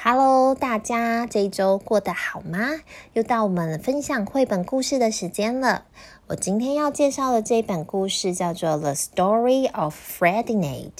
[0.00, 2.80] Hello，大家这一周过得好吗？
[3.14, 5.86] 又到我们分享绘本故事的时间了。
[6.28, 10.90] 我今天要介绍的这一本故事叫做《The Story of Ferdinand》，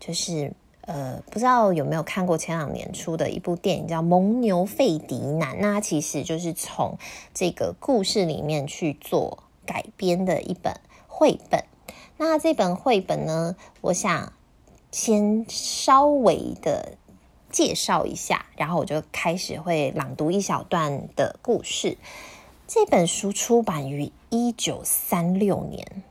[0.00, 6.96] 就是呃，不知道有没有看过前两年出的一部电影叫《蒙牛费迪南》，那其实就是从
[7.34, 11.62] 这个故事里面去做改编的一本绘本。
[12.16, 14.32] 那这本绘本呢，我想
[14.90, 16.96] 先稍微的。
[17.56, 21.96] 介绍一下，然后我就开始会朗读一小段的故事。
[22.68, 26.02] 这本书出版于一九三六年，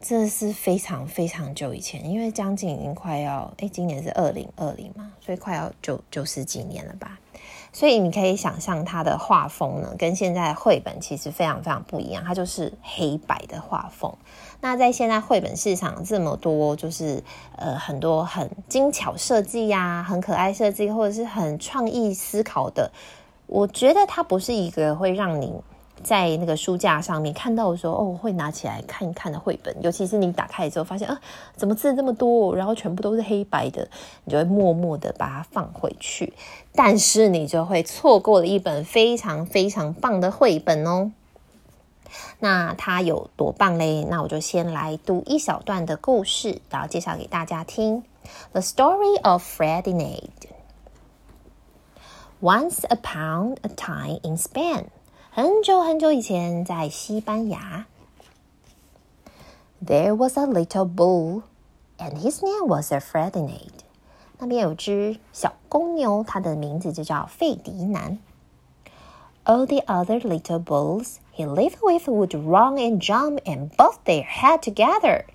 [0.00, 7.20] 这是非常非常久以前，因为将近已经快要，诶，今年是二零二零嘛，所以快要九九十几年了吧。
[7.74, 14.14] 所以你可以想象它的画风呢，跟现在绘本其实非常非常不一样，它就是黑白的画风。
[14.60, 17.22] 那在现在绘本市场这么多，就是
[17.56, 22.92] 呃很多很精巧设计呀，很可爱设计，或者是很创意思考的，
[23.46, 25.52] 我觉得它不是一个会让你。
[26.02, 31.20] 在那个书架上面看到的时候，哦，会拿起来看一看的绘本，尤其是你打开之后发现啊，
[31.56, 33.88] 怎么字这么多，然后全部都是黑白的，
[34.24, 36.34] 你就会默默的把它放回去。
[36.74, 41.12] 但是你就会错过了一本非常非常棒的绘本哦。
[42.38, 44.04] 那它有多棒嘞？
[44.08, 48.02] 那我就先来读一小段的故事，然后介绍给大家听。
[48.52, 50.28] The story of Ferdinand.
[52.40, 54.84] Once upon a time in Spain.
[55.33, 57.85] 很久很久以前，在西班牙，
[59.85, 61.43] There was a little bull,
[61.97, 63.71] and his name was Ferdinand。
[64.37, 68.19] 那边有只小公牛，它的名字就叫费迪南。
[69.45, 74.59] All the other little bulls he lived with would run and jump and both their head
[74.61, 75.25] together。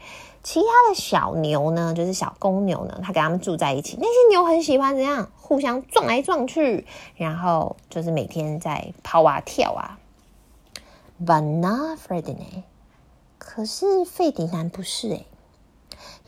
[0.41, 3.97] 其他的小牛呢，就是小公牛呢，他跟他们住在一起。
[3.99, 5.29] 那些牛很喜欢怎样？
[5.35, 9.99] 互相撞来撞去，然后就是每天在跑啊跳啊。
[11.23, 12.63] But not Ferdinand。
[13.37, 15.25] 可是费迪南不是诶。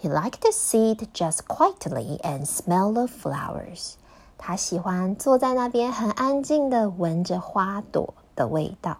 [0.01, 3.93] He liked to sit just quietly and smell the flowers。
[4.37, 8.97] 他喜欢坐在那边很安静的闻着花朵的味道。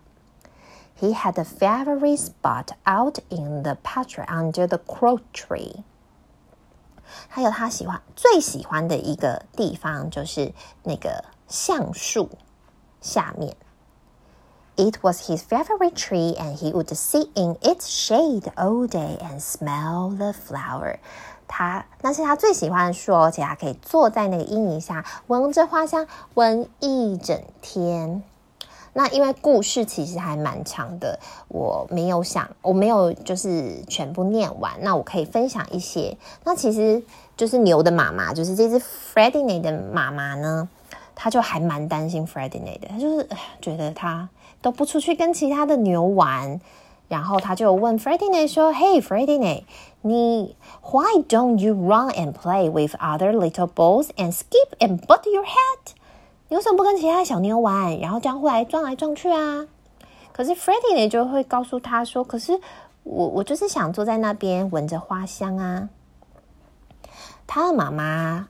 [1.01, 5.85] He had a favorite spot out in the pasture under the quoit tree。
[7.29, 12.31] 还有他喜欢最喜欢的一个地方，就是那个橡树
[13.01, 13.57] 下面。
[14.77, 20.15] It was his favorite tree, and he would sit in its shade all day and smell
[20.15, 20.99] the flower。
[21.49, 28.23] 他那是他最喜欢的树，而且他可以坐在那个阴影下，闻着花香，闻一整天。
[28.94, 34.74] 那因为故事其实还蛮长的，我没有想，我没有就是全部念完。
[34.82, 36.18] 那我可以分享一些。
[36.44, 37.02] 那其实
[37.38, 38.78] 就是牛的妈妈，就是这只
[39.14, 40.68] Ferdinand 的妈妈呢，
[41.16, 43.28] 她就还蛮担心 Ferdinand 的，她就是
[43.62, 44.28] 觉得他
[44.62, 46.60] 都不出去跟其他的牛玩，
[47.08, 49.64] 然后她就问 Ferdinand 说：“Hey Ferdinand，
[50.02, 55.46] 你 Why don't you run and play with other little bulls and skip and butt your
[55.46, 55.94] head？”
[56.52, 59.66] 你为什么不跟其他小牛玩，然后这样会来撞来撞去啊？
[60.34, 62.60] 可是 Freddie 呢就会告诉他说：“可是
[63.04, 65.88] 我我就是想坐在那边闻着花香啊。”
[67.48, 68.50] 他的妈妈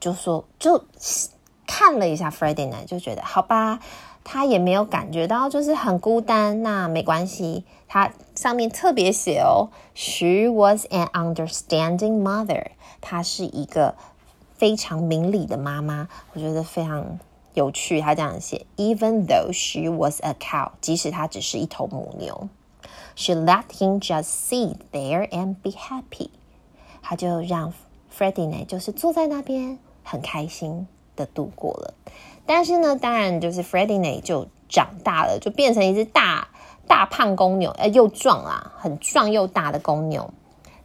[0.00, 0.84] 就说：“就
[1.64, 3.78] 看了一下 Freddie 呢，就觉得好吧，
[4.24, 6.64] 他也没有感觉到就是很孤单。
[6.64, 12.66] 那没关系，他上面特别写哦，She was an understanding mother，
[13.00, 13.94] 她是一个。”
[14.58, 17.18] 非常明理的妈妈，我觉得非常
[17.54, 18.00] 有趣。
[18.00, 22.48] 她这样写：Even though she was a cow，即使她只是一头母牛
[23.14, 26.30] ，she let him just sit there and be happy。
[27.02, 27.72] 她就让
[28.16, 31.94] Freddie 呢，就是坐在那边，很开心的度过了。
[32.46, 36.48] 但是呢，当然就是 Freddie 呢就长大了，就变成一只大
[36.86, 40.32] 大胖公牛，呃，又壮啊，很壮又大的公牛。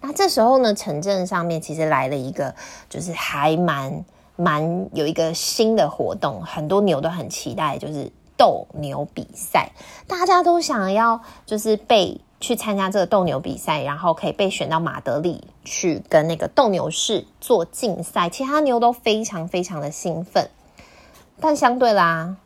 [0.02, 2.56] 那这时候呢，城镇上面其实来了一个，
[2.90, 4.04] 就是还蛮
[4.36, 9.70] 蛮有一个新的活动，很多牛都很期待，就是斗牛比赛，
[10.08, 20.50] 大家都想要就是被去参加这个斗牛比赛，然后可以被选到马德里去跟那个斗牛士做竞赛，其他牛都非常非常的兴奋，
[21.40, 22.38] 但相对啦，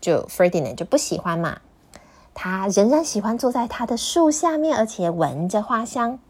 [0.00, 1.58] 就 Ferdinand 就不喜欢嘛，
[2.32, 6.20] 他仍然喜欢坐在他的树下面，而且闻着花香。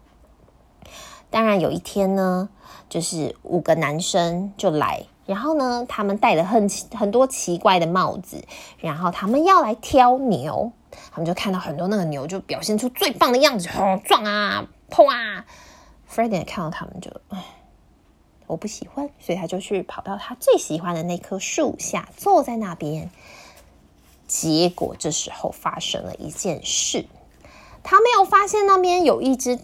[1.33, 2.47] 当然，有一天呢，
[2.87, 8.45] 就是五个男生就来，然后呢，他们戴了很很多奇怪的帽子，
[8.77, 10.71] 然后他们要来挑牛，
[11.11, 15.43] 他们就看到很多那个牛就表现出最棒的样子，吼撞啊，砰啊
[16.07, 17.09] ！Freddie 看到他们就，
[18.45, 23.09] 我不喜欢，所以他就去跑到他最喜欢的那棵树下，坐在那边。
[24.27, 27.07] 结果这时候发生了一件事，
[27.81, 29.57] 他没有发现那边有一只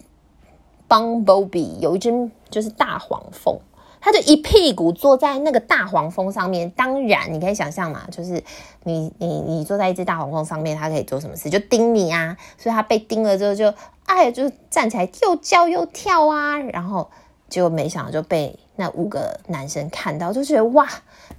[0.89, 3.57] bumblebee，有一只就是大黄蜂。
[4.01, 8.41] 他就一屁股坐在那个大黄蜂上面，当然你可以想象嘛，就是
[8.83, 11.49] 你你你坐在一只大黄蜂上面，它可以做什么事？
[11.49, 12.37] 就叮你啊！
[12.57, 16.57] 所以他被叮了之后就，就哎，就站起来又叫又跳啊！
[16.59, 17.09] 然后
[17.49, 20.87] 结果没想到就被那五个男生看到，就觉得哇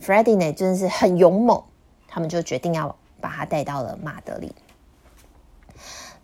[0.04, 1.62] ，Freddie 呢真的是很勇猛，
[2.08, 4.54] 他们就决定要把他带到了马德里。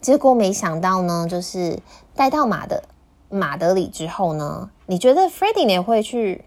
[0.02, 1.78] 结果没想到呢，就是
[2.14, 2.82] 带到马的。
[3.28, 4.70] 马德里之后呢？
[4.86, 6.44] 你觉得 Freddie 会去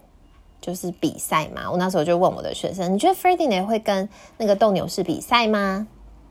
[0.60, 1.70] 就是比赛吗？
[1.70, 5.86] 我那时候就问我的学生，你觉得 Freddie 会跟那个斗牛士比赛吗？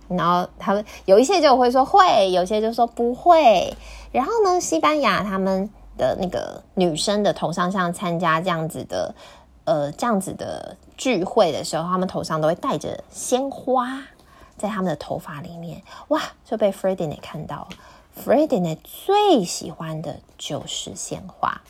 [0.07, 3.71] 然后他们有一些就会说会，有些就说不会。
[4.11, 9.13] 然后呢，西班牙他们的那个女生的头上像参加这样子的
[9.65, 14.01] 呃这样子的聚会的时候，他们头上都会带着鲜花，
[14.57, 17.67] 在他们的头发里面，哇，就被 Freddie 看到。
[18.23, 21.61] Freddie 呢，最喜欢的就是鲜花，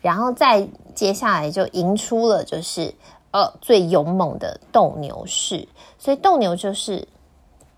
[0.00, 2.94] 然后再接下来就迎出了就是
[3.32, 5.66] 呃最勇猛的斗牛士，
[5.98, 7.08] 所以斗牛就是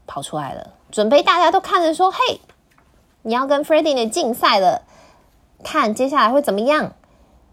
[0.07, 2.41] 跑出来了，准备大家都看着说：“嘿，
[3.23, 4.83] 你要跟 Freddie 呢竞赛了，
[5.63, 6.93] 看接下来会怎么样？”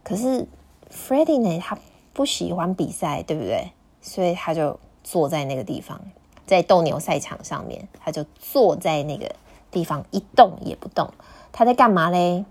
[0.04, 0.46] 可是
[0.92, 1.78] Freddie 呢，他
[2.12, 3.72] 不喜欢比赛，对不对？
[4.02, 6.02] 所以他就坐在那个地方，
[6.46, 9.34] 在斗牛赛场上面，他就坐在那个。
[9.72, 11.10] 地方一动也不动，
[11.52, 12.46] 他在干嘛嘞？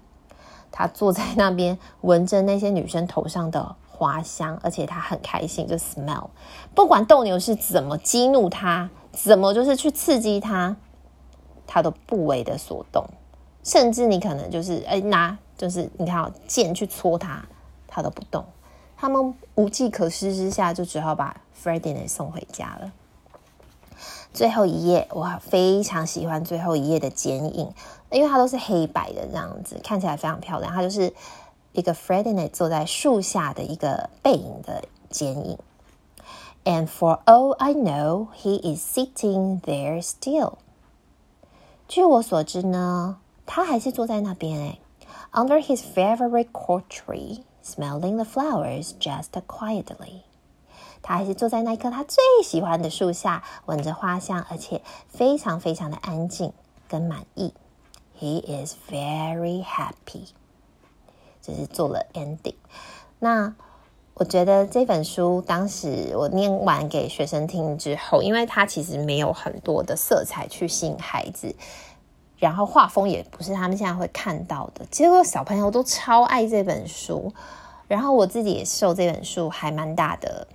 [0.72, 6.28] 他坐在那边 闻着那些女生头上的花香，而且他很开心，就 smell。
[6.74, 10.76] 不管斗牛士怎么激怒他，怎么就是去刺激他，
[11.66, 13.04] 他都不为的所动。
[13.62, 17.44] 甚至你可能就是哎拿，就是你看剑去戳他，
[17.86, 18.44] 他都不动。
[18.96, 22.92] 他们无计可施之下，就只好把 Freddie 送回家了。
[24.32, 27.72] 最后一页，我非常喜欢最后一页的剪影，
[28.10, 30.72] 因为它都是黑白的这样子，看起来非常漂亮。
[30.72, 31.12] 它就是
[31.72, 35.58] 一个 Freddie 坐在树下的一个背影的剪影。
[36.64, 40.54] And for all I know, he is sitting there still。
[41.88, 43.16] 据我所知呢，
[43.46, 44.80] 他还是坐在那边诶
[45.32, 50.22] ，under his favorite cork tree, smelling the flowers just quietly。
[51.02, 56.52] 他还是坐在那一棵他最喜欢的树下，闻着花香，而且非常非常的安静
[56.88, 57.54] 跟满意。
[58.18, 60.28] He is very happy。
[61.42, 62.54] 就是做了 ending。
[63.18, 63.54] 那
[64.12, 71.56] 我觉得这本书当时我念完给学生听之后，因为它其实没有很多的色彩去吸引孩子，
[72.36, 77.32] 然后画风也不是他们现在会看到的，结果小朋友都超爱这本书，
[77.88, 80.46] 然后我自己也受这本书还蛮大的。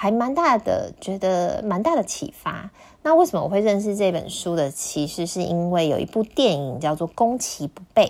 [0.00, 2.70] 还蛮大的，觉得蛮大的启发。
[3.02, 4.70] 那为什么我会认识这本书的？
[4.70, 8.04] 其实是因为有一部电影叫做《攻其不备》，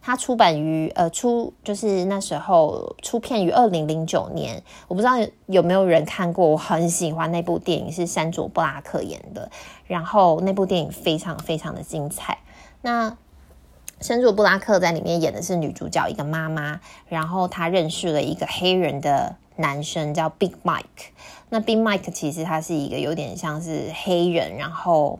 [0.00, 4.62] 它出版于呃出就是那时候出片于二零零九年。
[4.88, 5.12] 我不知道
[5.44, 9.50] 有没有人看过，我很喜欢那部电影，是山卓布拉克演的。
[9.86, 12.38] 然后那部电影非常非常的精彩。
[12.80, 13.14] 那
[14.00, 19.36] 山卓布拉克在里面演的是女主角，一个妈妈，然后她认识了一个黑人的。
[19.60, 21.12] 男生叫 Big Mike，
[21.50, 25.18] 那 Big Mike 其实他是一个有点像是黑人，然后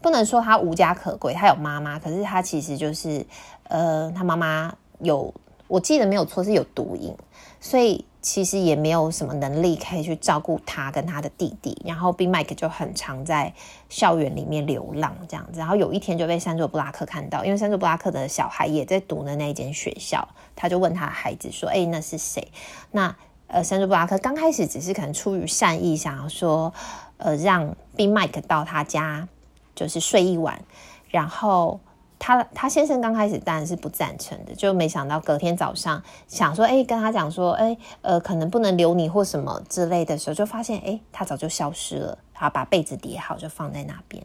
[0.00, 3.26] 不能说他无家可归，他有妈妈，可是他其实就是
[3.64, 5.34] 呃，他妈妈有，
[5.68, 7.14] 我记得没有错是有毒瘾，
[7.60, 13.52] 所以其实也没有什么能力可以去照顾他跟他的弟弟，然后 Big Mike 就很常在
[13.88, 22.46] 校园里面流浪这样子，然后有一天就被山卓布拉克看到，因为山卓布拉克的小孩也在读的那一间学校，他就问他孩子说：“哎，那是谁？”
[22.92, 23.16] 那
[23.52, 26.72] 呃，珊卓布拉克刚开始只是可能出于善意，想要说，
[27.16, 29.28] 呃，让 B Mike 到他家
[29.74, 30.62] 就是睡一晚，
[31.08, 31.80] 然后
[32.16, 44.24] 他他先生刚开始当然是不赞成的，就没想到隔天早上想说，哎，跟他讲说，哎，呃，可能不能留你或什么之类的时候，就发现，哎，他早就消失了，他把被子叠好就放在那边。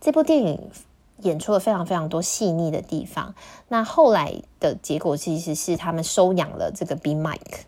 [0.00, 0.70] 这部电影
[1.18, 3.32] 演出了非常非常多细腻的地方，
[3.68, 7.60] 那后来的结果其实是他们收养了这个 B Mike。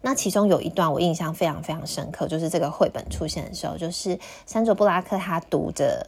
[0.00, 6.06] 那其中有一段我印象非常非常深刻，就是这个绘本出现的时候，就是山卓布拉克他读着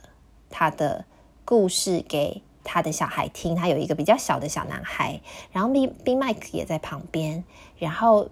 [0.49, 1.05] 他的
[1.45, 5.21] 故事给他的小孩听，他有一个比较小的小男孩，
[5.51, 7.43] 然后 B B Mike 也在旁边，
[7.79, 8.29] 然后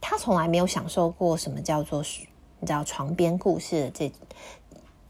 [0.00, 2.02] 他从来没有享受过什么叫做
[2.60, 4.10] 你知道床边故事这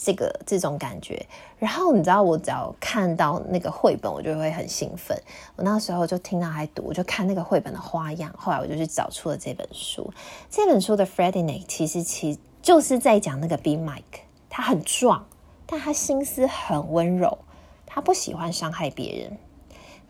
[0.02, 1.24] 这个这种感觉。
[1.58, 5.16] 然后你知道，我只要看到那个绘本，我就会很兴奋。
[5.56, 8.34] 我那时候就听到他读，我就看那个绘本的花样。
[8.36, 10.12] 后来我就去找出了这本书。
[10.50, 15.24] 这本书的 Fredinate 其实其就是在讲那个 B Mike，他很壮，
[15.66, 17.38] 但他心思很温柔，
[17.86, 19.38] 他不喜欢伤害别人。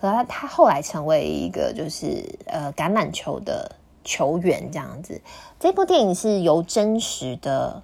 [0.00, 3.70] 可他他后来成为一个就是呃橄榄球的
[4.02, 5.20] 球员这样子。
[5.60, 7.82] 这部电影是由真实的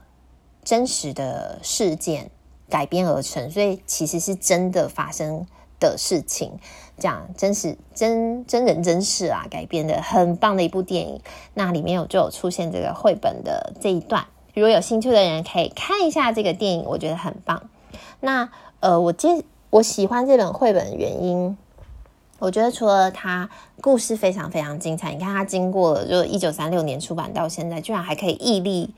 [0.68, 2.30] 真实的事件。
[2.70, 5.46] 改编而成，所以其实是真的发生
[5.80, 6.52] 的事情，
[6.98, 11.18] 这样真实真真人真事啊，改编的很棒的一部电影。
[11.54, 17.70] 那里面有就有出现这个绘本的这一段，如果有兴趣的人可以看一下这个电影，我觉得很棒。
[18.20, 21.56] 那呃，我接我喜欢这本绘本的原因，
[22.38, 23.48] 我觉得除了它
[23.80, 28.94] 故事非常非常精彩，你看它经过了就一九三六年出版到现在，居然还可以屹立。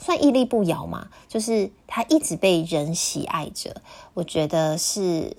[0.00, 3.74] 算屹立不摇嘛，就是他一直被人喜爱着，
[4.14, 5.36] 我觉得是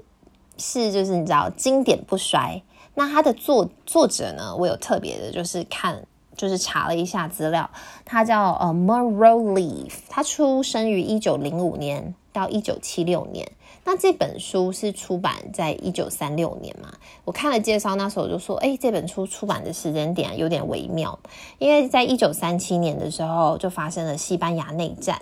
[0.58, 2.62] 是就是你知道经典不衰。
[2.96, 7.70] 那他的作作者呢，我有特别的就是看就是查了一下资料，
[8.04, 13.52] 他叫呃 Munro Leaf，他出生于一九零五年到一九七六年。
[13.84, 16.92] 那这本书是出版在一九三六年嘛？
[17.24, 21.18] 我看了介绍，那时候我就说，哎，这本书出版的时间点有点微妙，
[21.58, 25.22] 因为在一九三七年的时候就发生了西班牙内战，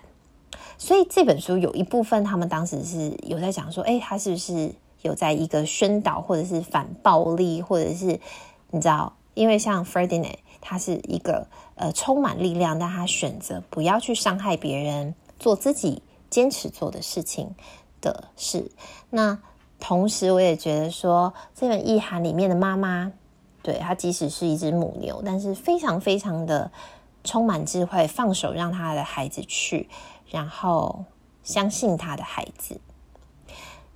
[0.80, 8.20] 所以这本书有一部分他们当时是有在讲说，哎，他是不是有在一个宣导或者是反暴力，或者是
[8.72, 11.46] 你知道，因为像 Ferdinand 他是一个
[11.76, 16.02] 呃充满力量，但他选择不要去伤害别人，做自己
[16.36, 17.56] 坚持做的事情。
[18.02, 18.70] 的事，
[19.10, 19.40] 那
[19.80, 23.12] 同时我也觉得说，这本意涵里面的妈妈，
[23.64, 26.72] 对，她即使是一只母牛，但是非常非常的
[27.24, 29.90] 充满智慧，放手让她的孩子去，
[30.30, 31.06] 然后
[31.42, 32.80] 相信她的孩子。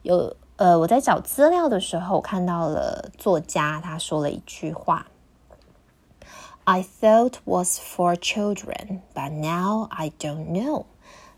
[0.02, 5.06] 有呃，我在找资料的时候，看到了作家他说了一句话
[6.64, 10.86] ：“I thought was for children, but now I don't know。”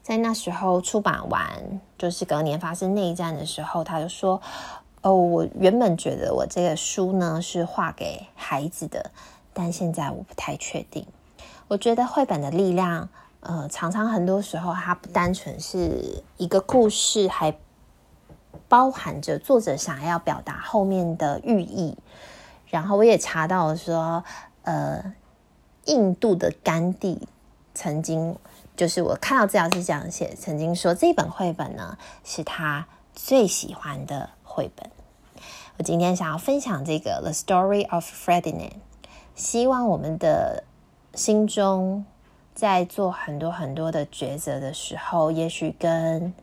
[0.02, 4.42] 在那时候出版完，就是隔年发生内战的时候，他就说
[5.04, 9.12] ：“哦，我原本觉得我这个书呢是画给孩子的，
[9.54, 11.06] 但现在我不太确定。
[11.68, 13.08] 我觉得绘本的力量，
[13.42, 17.56] 呃，常常很多时候它不单纯是一个故事，还
[18.68, 21.96] 包含着作者想要表达后面的寓意。
[22.66, 24.24] 然后我也查到了说，
[24.64, 25.14] 呃，
[25.86, 27.28] 印度的甘地
[27.76, 28.36] 曾经。”
[28.82, 34.90] 就是我看到资料是这样写，曾经说这本绘本呢是他最喜欢的绘本。
[35.78, 38.72] 我今天想要分享这个《The Story of Ferdinand》，
[39.36, 40.64] 希望我们的
[41.14, 42.04] 心中
[42.56, 46.34] 在做很多很多的抉择的时候，也许跟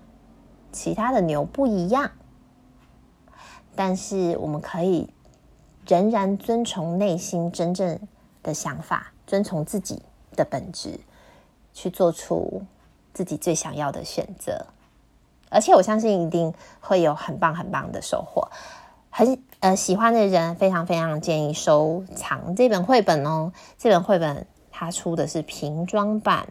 [0.71, 2.13] 其他的牛不一样，
[3.75, 5.13] 但是我们可以
[5.89, 7.99] 仍然遵从内心真正
[8.45, 10.01] 的想法，遵从自己
[10.37, 11.01] 的本质。
[11.81, 12.65] 去做出
[13.15, 14.67] 自己最想要的选择，
[15.49, 18.49] 而且我相信一定会有很棒很棒的收获。
[19.11, 23.53] 很呃喜欢的人，非常非常建议收藏这本绘本哦。
[23.79, 26.49] 这本绘本它出的是平装版，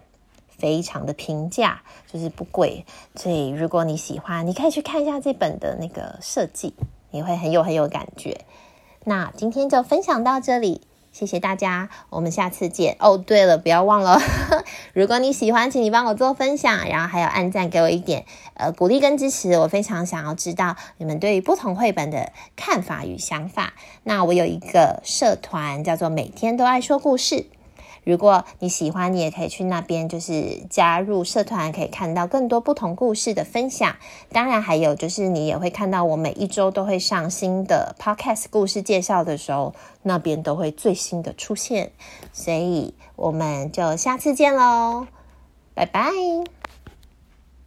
[0.48, 2.86] 非常的平价，就是不贵。
[3.16, 6.74] 所以如果你喜欢，你可以去看一下这本的那个设计，
[7.12, 8.46] 你会很有很有感觉。
[9.04, 10.88] 那今天就分享到这里。
[11.18, 12.96] 谢谢大家，我们下次见。
[13.00, 14.22] 哦，对了，不要忘了，
[14.94, 19.54] 如果你喜欢，请你帮我做分享，然后还有按赞，给我一点呃鼓励跟支持。
[19.54, 23.74] 我非常想要知道你们对于不同绘本的看法与想法。
[24.04, 27.48] 那我有一个社团，叫做“每天都爱说故事”。
[28.08, 33.98] 如果你喜欢，你也可以去那边，就是加入社团，可以看到更多不同故事的分享。
[34.32, 41.92] 当然，还有就是你也会看到我每一周都会上新的 podcast 故事介绍的时候，那边都会最新的出现。
[42.32, 45.08] 所以，我们就下次见喽，
[45.74, 46.57] 拜拜。